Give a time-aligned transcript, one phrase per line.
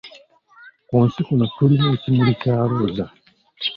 [0.87, 3.05] Ku nsi kuno tulina ekimuli kya Looza